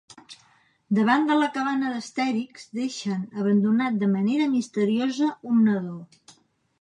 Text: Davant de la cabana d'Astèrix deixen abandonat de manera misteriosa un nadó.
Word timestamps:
Davant 0.99 1.27
de 1.31 1.35
la 1.41 1.49
cabana 1.57 1.91
d'Astèrix 1.97 2.65
deixen 2.79 3.21
abandonat 3.43 3.99
de 4.05 4.09
manera 4.15 4.47
misteriosa 4.55 5.29
un 5.53 5.61
nadó. 5.69 5.99